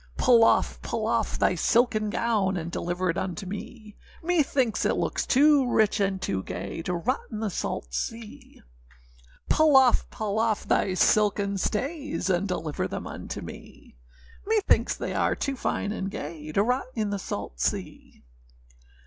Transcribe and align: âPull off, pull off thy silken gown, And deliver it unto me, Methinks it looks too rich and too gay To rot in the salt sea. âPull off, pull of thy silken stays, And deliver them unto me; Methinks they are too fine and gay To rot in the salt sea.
âPull 0.17 0.43
off, 0.43 0.81
pull 0.81 1.05
off 1.05 1.37
thy 1.37 1.53
silken 1.53 2.09
gown, 2.09 2.57
And 2.57 2.71
deliver 2.71 3.11
it 3.11 3.19
unto 3.19 3.45
me, 3.45 3.95
Methinks 4.23 4.83
it 4.83 4.97
looks 4.97 5.27
too 5.27 5.69
rich 5.69 5.99
and 5.99 6.19
too 6.19 6.41
gay 6.41 6.81
To 6.81 6.95
rot 6.95 7.19
in 7.31 7.39
the 7.39 7.51
salt 7.51 7.93
sea. 7.93 8.63
âPull 9.51 9.75
off, 9.75 10.09
pull 10.09 10.39
of 10.39 10.67
thy 10.67 10.95
silken 10.95 11.55
stays, 11.59 12.31
And 12.31 12.47
deliver 12.47 12.87
them 12.87 13.05
unto 13.05 13.41
me; 13.41 13.95
Methinks 14.47 14.95
they 14.95 15.13
are 15.13 15.35
too 15.35 15.55
fine 15.55 15.91
and 15.91 16.09
gay 16.09 16.51
To 16.51 16.63
rot 16.63 16.87
in 16.95 17.11
the 17.11 17.19
salt 17.19 17.59
sea. 17.59 18.23